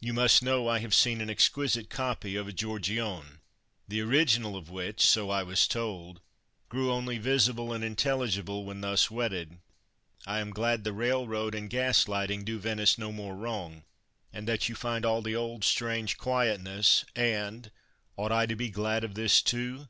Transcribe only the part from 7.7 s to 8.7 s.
and intelligible